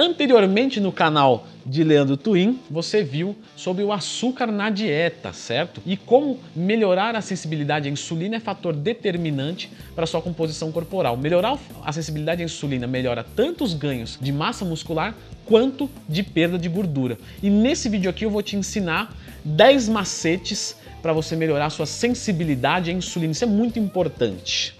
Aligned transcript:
Anteriormente 0.00 0.78
no 0.78 0.92
canal 0.92 1.44
de 1.66 1.82
Leandro 1.82 2.16
Twin, 2.16 2.60
você 2.70 3.02
viu 3.02 3.34
sobre 3.56 3.82
o 3.82 3.92
açúcar 3.92 4.46
na 4.46 4.70
dieta, 4.70 5.32
certo? 5.32 5.82
E 5.84 5.96
como 5.96 6.38
melhorar 6.54 7.16
a 7.16 7.20
sensibilidade 7.20 7.88
à 7.88 7.90
insulina 7.90 8.36
é 8.36 8.40
fator 8.40 8.72
determinante 8.72 9.68
para 9.96 10.06
sua 10.06 10.22
composição 10.22 10.70
corporal. 10.70 11.16
Melhorar 11.16 11.58
a 11.82 11.92
sensibilidade 11.92 12.42
à 12.42 12.44
insulina 12.44 12.86
melhora 12.86 13.26
tanto 13.34 13.64
os 13.64 13.74
ganhos 13.74 14.16
de 14.22 14.30
massa 14.30 14.64
muscular 14.64 15.16
quanto 15.44 15.90
de 16.08 16.22
perda 16.22 16.56
de 16.56 16.68
gordura. 16.68 17.18
E 17.42 17.50
nesse 17.50 17.88
vídeo 17.88 18.08
aqui 18.08 18.24
eu 18.24 18.30
vou 18.30 18.40
te 18.40 18.54
ensinar 18.54 19.12
10 19.44 19.88
macetes 19.88 20.76
para 21.02 21.12
você 21.12 21.34
melhorar 21.34 21.66
a 21.66 21.70
sua 21.70 21.86
sensibilidade 21.86 22.88
à 22.88 22.94
insulina. 22.94 23.32
Isso 23.32 23.42
é 23.42 23.48
muito 23.48 23.80
importante. 23.80 24.76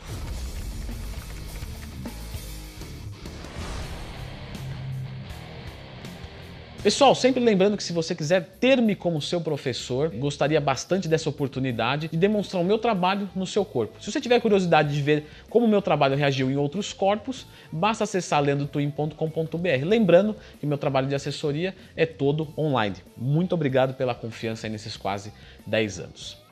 Pessoal, 6.80 7.12
sempre 7.12 7.42
lembrando 7.42 7.76
que 7.76 7.82
se 7.82 7.92
você 7.92 8.14
quiser 8.14 8.56
ter-me 8.60 8.94
como 8.94 9.20
seu 9.20 9.40
professor, 9.40 10.10
gostaria 10.10 10.60
bastante 10.60 11.08
dessa 11.08 11.28
oportunidade 11.28 12.06
de 12.06 12.16
demonstrar 12.16 12.62
o 12.62 12.64
meu 12.64 12.78
trabalho 12.78 13.28
no 13.34 13.44
seu 13.48 13.64
corpo. 13.64 14.00
Se 14.00 14.12
você 14.12 14.20
tiver 14.20 14.40
curiosidade 14.40 14.94
de 14.94 15.02
ver 15.02 15.24
como 15.50 15.66
o 15.66 15.68
meu 15.68 15.82
trabalho 15.82 16.16
reagiu 16.16 16.48
em 16.48 16.56
outros 16.56 16.92
corpos, 16.92 17.46
basta 17.72 18.04
acessar 18.04 18.40
lendotwin.com.br. 18.40 19.84
Lembrando 19.84 20.36
que 20.60 20.66
meu 20.66 20.78
trabalho 20.78 21.08
de 21.08 21.16
assessoria 21.16 21.74
é 21.96 22.06
todo 22.06 22.46
online. 22.56 22.94
Muito 23.16 23.56
obrigado 23.56 23.94
pela 23.94 24.14
confiança 24.14 24.68
nesses 24.68 24.96
quase 24.96 25.32
10 25.66 25.98
anos. 25.98 26.47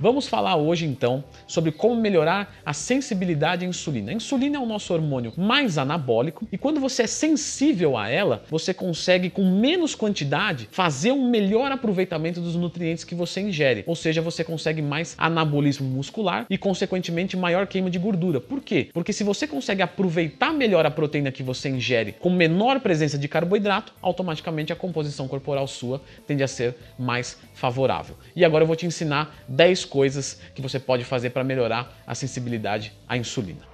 Vamos 0.00 0.28
falar 0.28 0.54
hoje 0.54 0.86
então 0.86 1.24
sobre 1.44 1.72
como 1.72 2.00
melhorar 2.00 2.54
a 2.64 2.72
sensibilidade 2.72 3.64
à 3.64 3.68
insulina. 3.68 4.12
A 4.12 4.14
insulina 4.14 4.56
é 4.56 4.60
o 4.60 4.66
nosso 4.66 4.94
hormônio 4.94 5.32
mais 5.36 5.76
anabólico 5.76 6.46
e 6.52 6.56
quando 6.56 6.78
você 6.78 7.02
é 7.02 7.06
sensível 7.08 7.96
a 7.96 8.08
ela, 8.08 8.44
você 8.48 8.72
consegue 8.72 9.28
com 9.28 9.44
menos 9.44 9.96
quantidade 9.96 10.68
fazer 10.70 11.10
um 11.10 11.28
melhor 11.28 11.72
aproveitamento 11.72 12.40
dos 12.40 12.54
nutrientes 12.54 13.02
que 13.02 13.14
você 13.14 13.40
ingere. 13.40 13.82
Ou 13.88 13.96
seja, 13.96 14.22
você 14.22 14.44
consegue 14.44 14.80
mais 14.80 15.16
anabolismo 15.18 15.88
muscular 15.88 16.46
e 16.48 16.56
consequentemente 16.56 17.36
maior 17.36 17.66
queima 17.66 17.90
de 17.90 17.98
gordura. 17.98 18.40
Por 18.40 18.60
quê? 18.60 18.90
Porque 18.94 19.12
se 19.12 19.24
você 19.24 19.48
consegue 19.48 19.82
aproveitar 19.82 20.52
melhor 20.52 20.86
a 20.86 20.92
proteína 20.92 21.32
que 21.32 21.42
você 21.42 21.68
ingere 21.68 22.12
com 22.12 22.30
menor 22.30 22.78
presença 22.78 23.18
de 23.18 23.26
carboidrato, 23.26 23.92
automaticamente 24.00 24.72
a 24.72 24.76
composição 24.76 25.26
corporal 25.26 25.66
sua 25.66 26.00
tende 26.24 26.44
a 26.44 26.48
ser 26.48 26.76
mais 26.96 27.36
favorável. 27.58 28.16
E 28.36 28.44
agora 28.44 28.62
eu 28.62 28.66
vou 28.66 28.76
te 28.76 28.86
ensinar 28.86 29.34
10 29.48 29.84
coisas 29.84 30.40
que 30.54 30.62
você 30.62 30.78
pode 30.78 31.04
fazer 31.04 31.30
para 31.30 31.42
melhorar 31.42 32.00
a 32.06 32.14
sensibilidade 32.14 32.92
à 33.08 33.16
insulina. 33.16 33.66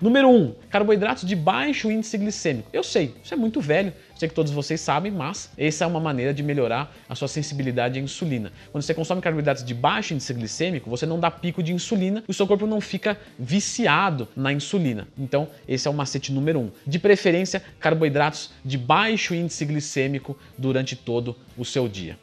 Número 0.00 0.30
1, 0.30 0.34
um, 0.34 0.54
carboidratos 0.70 1.28
de 1.28 1.36
baixo 1.36 1.90
índice 1.90 2.16
glicêmico. 2.16 2.70
Eu 2.72 2.82
sei, 2.82 3.14
isso 3.22 3.34
é 3.34 3.36
muito 3.36 3.60
velho, 3.60 3.92
sei 4.16 4.30
que 4.30 4.34
todos 4.34 4.50
vocês 4.50 4.80
sabem, 4.80 5.12
mas 5.12 5.50
essa 5.58 5.84
é 5.84 5.86
uma 5.86 6.00
maneira 6.00 6.32
de 6.32 6.42
melhorar 6.42 6.90
a 7.06 7.14
sua 7.14 7.28
sensibilidade 7.28 7.98
à 7.98 8.02
insulina. 8.02 8.50
Quando 8.72 8.82
você 8.82 8.94
consome 8.94 9.20
carboidratos 9.20 9.62
de 9.62 9.74
baixo 9.74 10.14
índice 10.14 10.32
glicêmico, 10.32 10.88
você 10.88 11.04
não 11.04 11.20
dá 11.20 11.30
pico 11.30 11.62
de 11.62 11.74
insulina 11.74 12.24
o 12.26 12.32
seu 12.32 12.46
corpo 12.46 12.66
não 12.66 12.80
fica 12.80 13.18
viciado 13.38 14.26
na 14.34 14.50
insulina. 14.50 15.06
Então, 15.18 15.48
esse 15.68 15.86
é 15.86 15.90
o 15.90 15.94
macete 15.94 16.32
número 16.32 16.60
1. 16.60 16.62
Um. 16.62 16.70
De 16.86 16.98
preferência, 16.98 17.62
carboidratos 17.78 18.52
de 18.64 18.78
baixo 18.78 19.34
índice 19.34 19.66
glicêmico 19.66 20.34
durante 20.56 20.96
todo 20.96 21.36
o 21.58 21.64
seu 21.64 21.86
dia. 21.86 22.18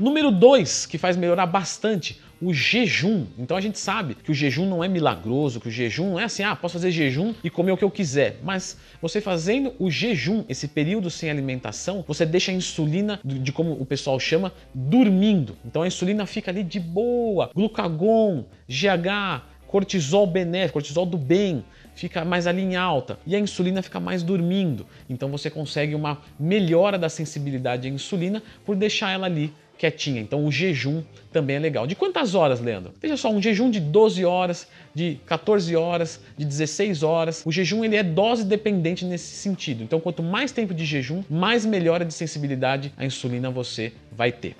Número 0.00 0.30
2, 0.30 0.86
que 0.86 0.96
faz 0.96 1.14
melhorar 1.14 1.44
bastante, 1.44 2.18
o 2.40 2.54
jejum. 2.54 3.26
Então 3.38 3.54
a 3.54 3.60
gente 3.60 3.78
sabe 3.78 4.14
que 4.14 4.30
o 4.30 4.34
jejum 4.34 4.64
não 4.64 4.82
é 4.82 4.88
milagroso, 4.88 5.60
que 5.60 5.68
o 5.68 5.70
jejum 5.70 6.12
não 6.12 6.18
é 6.18 6.24
assim, 6.24 6.42
ah, 6.42 6.56
posso 6.56 6.72
fazer 6.72 6.90
jejum 6.90 7.34
e 7.44 7.50
comer 7.50 7.72
o 7.72 7.76
que 7.76 7.84
eu 7.84 7.90
quiser. 7.90 8.38
Mas 8.42 8.78
você 9.02 9.20
fazendo 9.20 9.74
o 9.78 9.90
jejum, 9.90 10.42
esse 10.48 10.66
período 10.68 11.10
sem 11.10 11.28
alimentação, 11.28 12.02
você 12.08 12.24
deixa 12.24 12.50
a 12.50 12.54
insulina, 12.54 13.20
de 13.22 13.52
como 13.52 13.72
o 13.72 13.84
pessoal 13.84 14.18
chama, 14.18 14.54
dormindo. 14.74 15.54
Então 15.66 15.82
a 15.82 15.86
insulina 15.86 16.24
fica 16.24 16.50
ali 16.50 16.64
de 16.64 16.80
boa, 16.80 17.50
glucagon, 17.54 18.46
GH, 18.66 19.44
cortisol 19.66 20.26
benéfico, 20.26 20.72
cortisol 20.72 21.04
do 21.04 21.18
bem, 21.18 21.62
fica 21.94 22.24
mais 22.24 22.46
ali 22.46 22.62
em 22.62 22.74
alta 22.74 23.18
e 23.26 23.36
a 23.36 23.38
insulina 23.38 23.82
fica 23.82 24.00
mais 24.00 24.22
dormindo. 24.22 24.86
Então 25.10 25.28
você 25.28 25.50
consegue 25.50 25.94
uma 25.94 26.22
melhora 26.38 26.98
da 26.98 27.10
sensibilidade 27.10 27.86
à 27.86 27.90
insulina 27.90 28.42
por 28.64 28.74
deixar 28.74 29.10
ela 29.10 29.26
ali 29.26 29.52
quietinha. 29.80 30.20
Então 30.20 30.44
o 30.44 30.52
jejum 30.52 31.02
também 31.32 31.56
é 31.56 31.58
legal. 31.58 31.86
De 31.86 31.96
quantas 31.96 32.34
horas, 32.34 32.60
Leandro? 32.60 32.92
Veja 33.00 33.16
só, 33.16 33.30
um 33.30 33.40
jejum 33.40 33.70
de 33.70 33.80
12 33.80 34.24
horas, 34.26 34.68
de 34.94 35.18
14 35.24 35.74
horas, 35.74 36.20
de 36.36 36.44
16 36.44 37.02
horas. 37.02 37.42
O 37.46 37.50
jejum 37.50 37.82
ele 37.82 37.96
é 37.96 38.02
dose 38.02 38.44
dependente 38.44 39.06
nesse 39.06 39.34
sentido. 39.36 39.82
Então 39.82 39.98
quanto 39.98 40.22
mais 40.22 40.52
tempo 40.52 40.74
de 40.74 40.84
jejum, 40.84 41.24
mais 41.30 41.64
melhora 41.64 42.04
de 42.04 42.12
sensibilidade 42.12 42.92
à 42.94 43.06
insulina 43.06 43.50
você 43.50 43.92
vai 44.12 44.30
ter. 44.30 44.54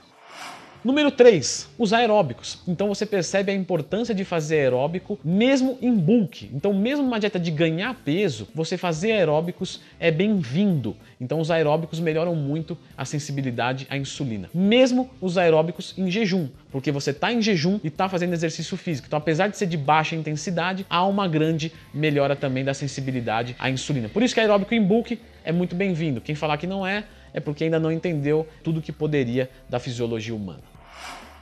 Número 0.82 1.10
3, 1.10 1.68
os 1.78 1.92
aeróbicos. 1.92 2.58
Então 2.66 2.88
você 2.88 3.04
percebe 3.04 3.52
a 3.52 3.54
importância 3.54 4.14
de 4.14 4.24
fazer 4.24 4.60
aeróbico 4.60 5.18
mesmo 5.22 5.76
em 5.82 5.94
bulk. 5.94 6.50
Então, 6.54 6.72
mesmo 6.72 7.04
uma 7.04 7.20
dieta 7.20 7.38
de 7.38 7.50
ganhar 7.50 7.94
peso, 8.02 8.48
você 8.54 8.78
fazer 8.78 9.12
aeróbicos 9.12 9.82
é 9.98 10.10
bem-vindo. 10.10 10.96
Então, 11.20 11.38
os 11.38 11.50
aeróbicos 11.50 12.00
melhoram 12.00 12.34
muito 12.34 12.78
a 12.96 13.04
sensibilidade 13.04 13.86
à 13.90 13.96
insulina. 13.98 14.48
Mesmo 14.54 15.10
os 15.20 15.36
aeróbicos 15.36 15.92
em 15.98 16.10
jejum, 16.10 16.48
porque 16.72 16.90
você 16.90 17.10
está 17.10 17.30
em 17.30 17.42
jejum 17.42 17.78
e 17.84 17.88
está 17.88 18.08
fazendo 18.08 18.32
exercício 18.32 18.74
físico. 18.76 19.06
Então, 19.06 19.18
apesar 19.18 19.48
de 19.48 19.58
ser 19.58 19.66
de 19.66 19.76
baixa 19.76 20.16
intensidade, 20.16 20.86
há 20.88 21.04
uma 21.04 21.28
grande 21.28 21.70
melhora 21.92 22.34
também 22.34 22.64
da 22.64 22.72
sensibilidade 22.72 23.54
à 23.58 23.68
insulina. 23.68 24.08
Por 24.08 24.22
isso 24.22 24.32
que 24.32 24.40
aeróbico 24.40 24.74
em 24.74 24.82
bulk 24.82 25.18
é 25.44 25.52
muito 25.52 25.74
bem-vindo. 25.74 26.22
Quem 26.22 26.34
falar 26.34 26.56
que 26.56 26.66
não 26.66 26.86
é, 26.86 27.04
é 27.32 27.40
porque 27.40 27.64
ainda 27.64 27.78
não 27.78 27.92
entendeu 27.92 28.46
tudo 28.62 28.82
que 28.82 28.92
poderia 28.92 29.50
da 29.68 29.78
fisiologia 29.78 30.34
humana. 30.34 30.62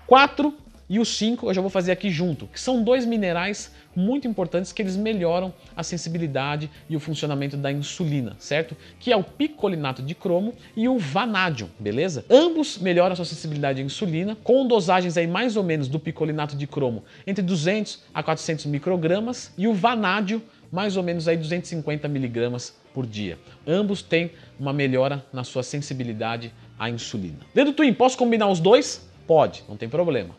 4 0.06 0.54
e 0.88 0.98
o 0.98 1.04
5 1.04 1.48
eu 1.48 1.54
já 1.54 1.60
vou 1.60 1.68
fazer 1.68 1.92
aqui 1.92 2.10
junto, 2.10 2.46
que 2.46 2.58
são 2.58 2.82
dois 2.82 3.04
minerais 3.04 3.70
muito 3.94 4.26
importantes 4.26 4.72
que 4.72 4.80
eles 4.80 4.96
melhoram 4.96 5.52
a 5.76 5.82
sensibilidade 5.82 6.70
e 6.88 6.96
o 6.96 7.00
funcionamento 7.00 7.56
da 7.56 7.70
insulina, 7.70 8.36
certo? 8.38 8.76
Que 8.98 9.12
é 9.12 9.16
o 9.16 9.22
picolinato 9.22 10.02
de 10.02 10.14
cromo 10.14 10.54
e 10.76 10.88
o 10.88 10.98
vanádio, 10.98 11.68
beleza? 11.78 12.24
Ambos 12.30 12.78
melhoram 12.78 13.12
a 13.12 13.16
sua 13.16 13.24
sensibilidade 13.24 13.82
à 13.82 13.84
insulina 13.84 14.36
com 14.42 14.66
dosagens 14.66 15.16
aí 15.16 15.26
mais 15.26 15.56
ou 15.56 15.64
menos 15.64 15.88
do 15.88 15.98
picolinato 15.98 16.56
de 16.56 16.66
cromo 16.66 17.04
entre 17.26 17.42
200 17.42 18.04
a 18.14 18.22
400 18.22 18.66
microgramas 18.66 19.52
e 19.58 19.66
o 19.66 19.74
vanádio 19.74 20.40
mais 20.70 20.96
ou 20.96 21.02
menos 21.02 21.28
aí 21.28 21.36
250 21.36 22.08
miligramas 22.08 22.74
por 22.92 23.06
dia. 23.06 23.38
Ambos 23.66 24.02
têm 24.02 24.32
uma 24.58 24.72
melhora 24.72 25.24
na 25.32 25.44
sua 25.44 25.62
sensibilidade 25.62 26.52
à 26.78 26.90
insulina. 26.90 27.38
Dedo 27.54 27.72
Twin, 27.72 27.92
posso 27.94 28.16
combinar 28.16 28.48
os 28.48 28.60
dois? 28.60 29.08
Pode, 29.26 29.64
não 29.68 29.76
tem 29.76 29.88
problema. 29.88 30.34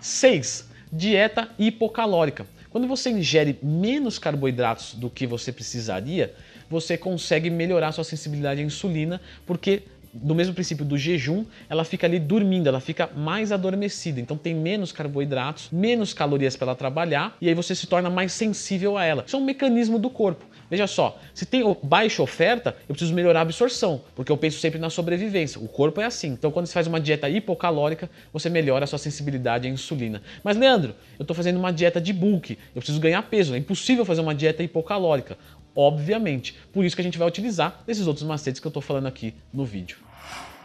6. 0.00 0.68
Dieta 0.92 1.48
hipocalórica. 1.58 2.46
Quando 2.70 2.88
você 2.88 3.10
ingere 3.10 3.58
menos 3.62 4.18
carboidratos 4.18 4.94
do 4.94 5.08
que 5.08 5.26
você 5.26 5.52
precisaria, 5.52 6.34
você 6.68 6.98
consegue 6.98 7.48
melhorar 7.50 7.92
sua 7.92 8.04
sensibilidade 8.04 8.60
à 8.60 8.64
insulina, 8.64 9.20
porque 9.46 9.82
do 10.14 10.34
mesmo 10.34 10.54
princípio 10.54 10.84
do 10.84 10.96
jejum, 10.96 11.44
ela 11.68 11.84
fica 11.84 12.06
ali 12.06 12.18
dormindo, 12.18 12.68
ela 12.68 12.80
fica 12.80 13.10
mais 13.16 13.50
adormecida. 13.50 14.20
Então 14.20 14.36
tem 14.36 14.54
menos 14.54 14.92
carboidratos, 14.92 15.68
menos 15.72 16.14
calorias 16.14 16.56
para 16.56 16.68
ela 16.68 16.76
trabalhar 16.76 17.36
e 17.40 17.48
aí 17.48 17.54
você 17.54 17.74
se 17.74 17.86
torna 17.86 18.08
mais 18.08 18.32
sensível 18.32 18.96
a 18.96 19.04
ela. 19.04 19.24
Isso 19.26 19.36
é 19.36 19.38
um 19.38 19.44
mecanismo 19.44 19.98
do 19.98 20.08
corpo. 20.08 20.46
Veja 20.70 20.86
só, 20.86 21.18
se 21.34 21.44
tem 21.44 21.62
baixa 21.82 22.22
oferta, 22.22 22.76
eu 22.88 22.94
preciso 22.94 23.14
melhorar 23.14 23.40
a 23.40 23.42
absorção, 23.42 24.00
porque 24.14 24.32
eu 24.32 24.36
penso 24.36 24.58
sempre 24.58 24.78
na 24.78 24.88
sobrevivência. 24.88 25.60
O 25.60 25.68
corpo 25.68 26.00
é 26.00 26.04
assim. 26.04 26.28
Então, 26.28 26.50
quando 26.50 26.66
você 26.66 26.72
faz 26.72 26.86
uma 26.86 27.00
dieta 27.00 27.28
hipocalórica, 27.28 28.10
você 28.32 28.48
melhora 28.48 28.84
a 28.84 28.86
sua 28.86 28.98
sensibilidade 28.98 29.68
à 29.68 29.70
insulina. 29.70 30.22
Mas, 30.42 30.56
Leandro, 30.56 30.94
eu 31.18 31.22
estou 31.22 31.36
fazendo 31.36 31.58
uma 31.58 31.72
dieta 31.72 32.00
de 32.00 32.12
bulk, 32.12 32.58
eu 32.74 32.80
preciso 32.80 32.98
ganhar 32.98 33.22
peso. 33.22 33.54
É 33.54 33.58
impossível 33.58 34.04
fazer 34.04 34.20
uma 34.20 34.34
dieta 34.34 34.62
hipocalórica. 34.62 35.36
Obviamente. 35.74 36.54
Por 36.72 36.84
isso 36.84 36.94
que 36.94 37.02
a 37.02 37.04
gente 37.04 37.18
vai 37.18 37.26
utilizar 37.26 37.82
esses 37.86 38.06
outros 38.06 38.26
macetes 38.26 38.60
que 38.60 38.66
eu 38.66 38.70
estou 38.70 38.82
falando 38.82 39.06
aqui 39.06 39.34
no 39.52 39.64
vídeo. 39.64 39.98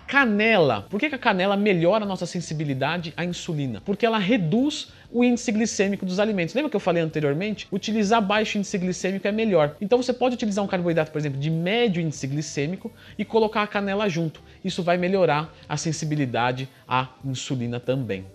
Canela. 0.10 0.88
Por 0.90 1.00
que 1.00 1.06
a 1.06 1.18
canela 1.20 1.56
melhora 1.56 2.04
a 2.04 2.08
nossa 2.08 2.26
sensibilidade 2.26 3.14
à 3.16 3.24
insulina? 3.24 3.80
Porque 3.82 4.04
ela 4.04 4.18
reduz 4.18 4.92
o 5.12 5.24
índice 5.24 5.52
glicêmico 5.52 6.04
dos 6.04 6.20
alimentos. 6.20 6.56
Lembra 6.56 6.72
que 6.72 6.76
eu 6.76 6.80
falei 6.80 7.04
anteriormente? 7.04 7.68
Utilizar 7.72 8.20
baixo 8.20 8.58
índice 8.58 8.76
glicêmico 8.80 9.28
é 9.28 9.32
melhor. 9.32 9.76
Então 9.80 10.02
você 10.02 10.12
pode 10.12 10.34
utilizar 10.34 10.66
um 10.66 10.68
carboidrato, 10.68 11.12
por 11.12 11.20
exemplo, 11.20 11.40
de 11.40 11.52
médio 11.52 12.02
índice 12.02 12.26
glicêmico 12.26 12.92
e 13.20 13.24
colocar 13.26 13.62
a 13.62 13.68
canela 13.68 14.10
junto. 14.10 14.42
Isso 14.66 14.82
vai 14.82 14.98
melhorar 14.98 15.54
a 15.70 15.78
sensibilidade 15.78 16.68
à 16.88 17.10
insulina 17.24 17.80
também. 17.80 18.26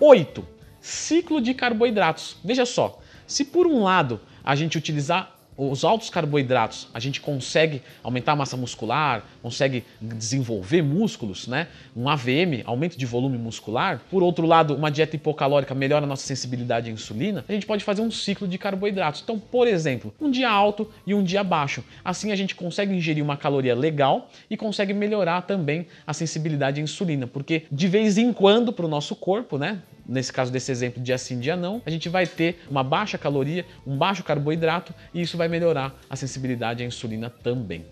8. 0.00 0.44
Ciclo 0.80 1.40
de 1.40 1.54
carboidratos. 1.54 2.38
Veja 2.44 2.66
só, 2.66 3.00
se 3.24 3.44
por 3.44 3.68
um 3.68 3.84
lado 3.84 4.20
a 4.42 4.56
gente 4.56 4.76
utilizar 4.76 5.37
os 5.58 5.84
altos 5.84 6.08
carboidratos, 6.08 6.86
a 6.94 7.00
gente 7.00 7.20
consegue 7.20 7.82
aumentar 8.02 8.32
a 8.32 8.36
massa 8.36 8.56
muscular, 8.56 9.24
consegue 9.42 9.82
desenvolver 10.00 10.82
músculos, 10.82 11.48
né? 11.48 11.66
Um 11.96 12.08
AVM, 12.08 12.62
aumento 12.64 12.96
de 12.96 13.04
volume 13.04 13.36
muscular. 13.36 14.00
Por 14.08 14.22
outro 14.22 14.46
lado, 14.46 14.76
uma 14.76 14.88
dieta 14.88 15.16
hipocalórica 15.16 15.74
melhora 15.74 16.04
a 16.04 16.08
nossa 16.08 16.24
sensibilidade 16.24 16.88
à 16.88 16.92
insulina. 16.92 17.44
A 17.48 17.52
gente 17.52 17.66
pode 17.66 17.82
fazer 17.82 18.02
um 18.02 18.10
ciclo 18.10 18.46
de 18.46 18.56
carboidratos. 18.56 19.20
Então, 19.20 19.36
por 19.36 19.66
exemplo, 19.66 20.14
um 20.20 20.30
dia 20.30 20.48
alto 20.48 20.88
e 21.04 21.12
um 21.12 21.24
dia 21.24 21.42
baixo. 21.42 21.82
Assim 22.04 22.30
a 22.30 22.36
gente 22.36 22.54
consegue 22.54 22.94
ingerir 22.94 23.24
uma 23.24 23.36
caloria 23.36 23.74
legal 23.74 24.30
e 24.48 24.56
consegue 24.56 24.94
melhorar 24.94 25.42
também 25.42 25.88
a 26.06 26.14
sensibilidade 26.14 26.80
à 26.80 26.84
insulina, 26.84 27.26
porque 27.26 27.64
de 27.72 27.88
vez 27.88 28.16
em 28.16 28.32
quando 28.32 28.72
para 28.72 28.86
o 28.86 28.88
nosso 28.88 29.16
corpo, 29.16 29.58
né? 29.58 29.82
Nesse 30.08 30.32
caso 30.32 30.50
desse 30.50 30.72
exemplo, 30.72 31.02
dia 31.02 31.18
sim, 31.18 31.38
dia 31.38 31.54
não, 31.54 31.82
a 31.84 31.90
gente 31.90 32.08
vai 32.08 32.26
ter 32.26 32.64
uma 32.70 32.82
baixa 32.82 33.18
caloria, 33.18 33.66
um 33.86 33.96
baixo 33.96 34.24
carboidrato 34.24 34.94
e 35.12 35.20
isso 35.20 35.36
vai 35.36 35.48
melhorar 35.48 35.94
a 36.08 36.16
sensibilidade 36.16 36.82
à 36.82 36.86
insulina 36.86 37.28
também. 37.28 37.84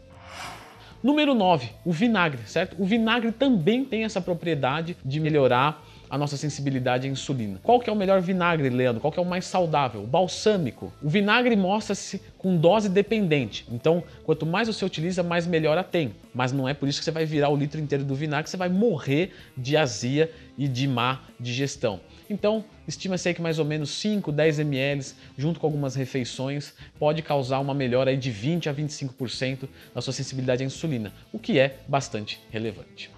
Número 1.02 1.34
9, 1.34 1.70
o 1.84 1.92
vinagre, 1.92 2.40
certo? 2.46 2.74
O 2.82 2.86
vinagre 2.86 3.30
também 3.30 3.84
tem 3.84 4.04
essa 4.04 4.20
propriedade 4.20 4.96
de 5.04 5.20
melhorar 5.20 5.84
a 6.08 6.16
nossa 6.16 6.36
sensibilidade 6.36 7.06
à 7.06 7.10
insulina. 7.10 7.60
Qual 7.62 7.80
que 7.80 7.90
é 7.90 7.92
o 7.92 7.96
melhor 7.96 8.20
vinagre, 8.20 8.68
Leandro? 8.68 9.00
Qual 9.00 9.12
que 9.12 9.18
é 9.18 9.22
o 9.22 9.26
mais 9.26 9.44
saudável? 9.44 10.02
O 10.02 10.06
balsâmico. 10.06 10.92
O 11.02 11.08
vinagre 11.08 11.56
mostra-se 11.56 12.20
com 12.38 12.56
dose 12.56 12.88
dependente. 12.88 13.66
Então, 13.70 14.02
quanto 14.24 14.46
mais 14.46 14.68
você 14.68 14.84
utiliza, 14.84 15.22
mais 15.22 15.46
melhora 15.46 15.82
tem. 15.82 16.14
Mas 16.34 16.52
não 16.52 16.68
é 16.68 16.74
por 16.74 16.88
isso 16.88 16.98
que 16.98 17.04
você 17.04 17.10
vai 17.10 17.24
virar 17.24 17.48
o 17.48 17.56
litro 17.56 17.80
inteiro 17.80 18.04
do 18.04 18.14
vinagre, 18.14 18.48
você 18.48 18.56
vai 18.56 18.68
morrer 18.68 19.32
de 19.56 19.76
azia 19.76 20.30
e 20.56 20.68
de 20.68 20.86
má 20.86 21.20
digestão. 21.38 22.00
Então, 22.28 22.64
estima-se 22.88 23.32
que 23.32 23.40
mais 23.40 23.58
ou 23.58 23.64
menos 23.64 23.90
5, 23.90 24.32
10 24.32 24.58
ml, 24.60 25.06
junto 25.38 25.60
com 25.60 25.66
algumas 25.66 25.94
refeições, 25.94 26.74
pode 26.98 27.22
causar 27.22 27.60
uma 27.60 27.74
melhora 27.74 28.16
de 28.16 28.30
20 28.30 28.68
a 28.68 28.74
25% 28.74 29.68
da 29.94 30.00
sua 30.00 30.12
sensibilidade 30.12 30.62
à 30.62 30.66
insulina, 30.66 31.12
o 31.32 31.38
que 31.38 31.58
é 31.58 31.78
bastante 31.86 32.40
relevante. 32.50 33.10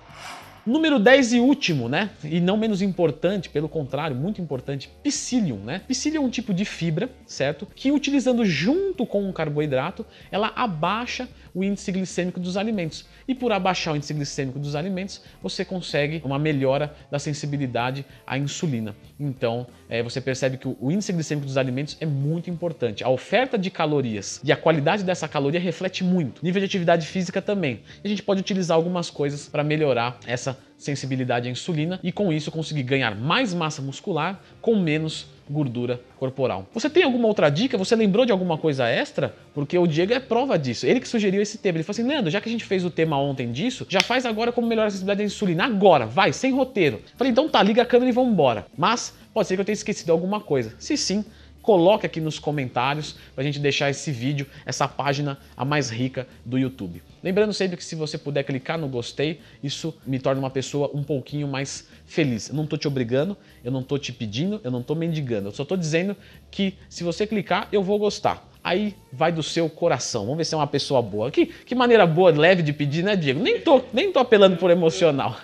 Número 0.68 0.98
10 0.98 1.32
e 1.32 1.40
último, 1.40 1.88
né? 1.88 2.10
E 2.22 2.42
não 2.42 2.54
menos 2.58 2.82
importante, 2.82 3.48
pelo 3.48 3.70
contrário, 3.70 4.14
muito 4.14 4.42
importante, 4.42 4.90
psyllium, 5.02 5.56
né? 5.64 5.80
Psyllium 5.88 6.24
é 6.24 6.26
um 6.26 6.28
tipo 6.28 6.52
de 6.52 6.66
fibra, 6.66 7.08
certo? 7.24 7.66
Que 7.74 7.90
utilizando 7.90 8.44
junto 8.44 9.06
com 9.06 9.26
um 9.26 9.32
carboidrato, 9.32 10.04
ela 10.30 10.52
abaixa 10.54 11.26
o 11.54 11.64
índice 11.64 11.90
glicêmico 11.90 12.38
dos 12.38 12.58
alimentos. 12.58 13.06
E 13.26 13.34
por 13.34 13.50
abaixar 13.50 13.94
o 13.94 13.96
índice 13.96 14.12
glicêmico 14.12 14.58
dos 14.58 14.76
alimentos, 14.76 15.22
você 15.42 15.64
consegue 15.64 16.20
uma 16.22 16.38
melhora 16.38 16.94
da 17.10 17.18
sensibilidade 17.18 18.04
à 18.26 18.36
insulina. 18.36 18.94
Então, 19.18 19.66
é, 19.88 20.02
você 20.02 20.20
percebe 20.20 20.58
que 20.58 20.68
o 20.68 20.92
índice 20.92 21.14
glicêmico 21.14 21.46
dos 21.46 21.56
alimentos 21.56 21.96
é 21.98 22.04
muito 22.04 22.50
importante. 22.50 23.02
A 23.02 23.08
oferta 23.08 23.56
de 23.56 23.70
calorias 23.70 24.38
e 24.44 24.52
a 24.52 24.56
qualidade 24.56 25.02
dessa 25.02 25.26
caloria 25.26 25.58
reflete 25.58 26.04
muito. 26.04 26.44
Nível 26.44 26.60
de 26.60 26.66
atividade 26.66 27.06
física 27.06 27.40
também. 27.40 27.80
E 28.04 28.06
a 28.06 28.08
gente 28.08 28.22
pode 28.22 28.40
utilizar 28.40 28.76
algumas 28.76 29.08
coisas 29.08 29.48
para 29.48 29.64
melhorar 29.64 30.18
essa 30.26 30.57
sensibilidade 30.76 31.48
à 31.48 31.50
insulina 31.50 31.98
e 32.02 32.12
com 32.12 32.32
isso 32.32 32.50
conseguir 32.50 32.84
ganhar 32.84 33.14
mais 33.14 33.52
massa 33.52 33.82
muscular 33.82 34.40
com 34.60 34.76
menos 34.76 35.26
gordura 35.50 36.00
corporal. 36.18 36.68
Você 36.72 36.90
tem 36.90 37.02
alguma 37.02 37.26
outra 37.26 37.48
dica? 37.48 37.78
Você 37.78 37.96
lembrou 37.96 38.24
de 38.26 38.32
alguma 38.32 38.58
coisa 38.58 38.86
extra? 38.86 39.34
Porque 39.54 39.76
o 39.78 39.86
Diego 39.86 40.12
é 40.12 40.20
prova 40.20 40.58
disso. 40.58 40.86
Ele 40.86 41.00
que 41.00 41.08
sugeriu 41.08 41.40
esse 41.40 41.58
tema. 41.58 41.78
Ele 41.78 41.84
falou 41.84 41.94
assim: 41.98 42.08
Leandro, 42.08 42.30
já 42.30 42.40
que 42.40 42.48
a 42.48 42.52
gente 42.52 42.64
fez 42.64 42.84
o 42.84 42.90
tema 42.90 43.18
ontem 43.18 43.50
disso, 43.50 43.86
já 43.88 44.00
faz 44.00 44.26
agora 44.26 44.52
como 44.52 44.66
melhorar 44.66 44.88
a 44.88 44.90
sensibilidade 44.90 45.22
à 45.22 45.24
insulina. 45.24 45.64
Agora, 45.64 46.06
vai, 46.06 46.32
sem 46.32 46.52
roteiro. 46.52 47.00
Falei, 47.16 47.30
então 47.30 47.48
tá, 47.48 47.62
liga 47.62 47.82
a 47.82 47.86
câmera 47.86 48.10
e 48.10 48.12
vamos 48.12 48.32
embora. 48.32 48.66
Mas 48.76 49.14
pode 49.32 49.48
ser 49.48 49.54
que 49.54 49.60
eu 49.60 49.64
tenha 49.64 49.74
esquecido 49.74 50.10
alguma 50.10 50.40
coisa. 50.40 50.74
Se 50.78 50.96
sim, 50.96 51.24
coloque 51.68 52.06
aqui 52.06 52.18
nos 52.18 52.38
comentários 52.38 53.14
para 53.34 53.42
a 53.42 53.44
gente 53.44 53.58
deixar 53.58 53.90
esse 53.90 54.10
vídeo, 54.10 54.46
essa 54.64 54.88
página 54.88 55.36
a 55.54 55.66
mais 55.66 55.90
rica 55.90 56.26
do 56.42 56.56
YouTube. 56.56 57.02
Lembrando 57.22 57.52
sempre 57.52 57.76
que 57.76 57.84
se 57.84 57.94
você 57.94 58.16
puder 58.16 58.42
clicar 58.42 58.78
no 58.78 58.88
gostei, 58.88 59.38
isso 59.62 59.94
me 60.06 60.18
torna 60.18 60.40
uma 60.40 60.48
pessoa 60.48 60.90
um 60.94 61.02
pouquinho 61.02 61.46
mais 61.46 61.86
feliz. 62.06 62.48
Eu 62.48 62.54
não 62.54 62.64
estou 62.64 62.78
te 62.78 62.88
obrigando, 62.88 63.36
eu 63.62 63.70
não 63.70 63.80
estou 63.80 63.98
te 63.98 64.14
pedindo, 64.14 64.58
eu 64.64 64.70
não 64.70 64.80
estou 64.80 64.96
mendigando. 64.96 65.48
Eu 65.48 65.52
só 65.52 65.62
estou 65.62 65.76
dizendo 65.76 66.16
que 66.50 66.72
se 66.88 67.04
você 67.04 67.26
clicar, 67.26 67.68
eu 67.70 67.82
vou 67.82 67.98
gostar. 67.98 68.48
Aí 68.64 68.94
vai 69.12 69.30
do 69.30 69.42
seu 69.42 69.68
coração. 69.68 70.22
Vamos 70.22 70.38
ver 70.38 70.44
se 70.46 70.54
é 70.54 70.56
uma 70.56 70.66
pessoa 70.66 71.02
boa. 71.02 71.30
Que, 71.30 71.44
que 71.44 71.74
maneira 71.74 72.06
boa, 72.06 72.30
leve 72.30 72.62
de 72.62 72.72
pedir, 72.72 73.04
né, 73.04 73.14
Diego? 73.14 73.42
Nem 73.42 73.60
tô, 73.60 73.82
nem 73.92 74.10
tô 74.10 74.20
apelando 74.20 74.56
por 74.56 74.70
emocional. 74.70 75.36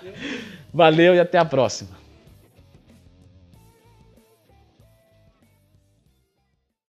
Valeu 0.73 1.15
e 1.15 1.21
até 1.21 1.37
a 1.37 1.45
próxima. 1.45 2.04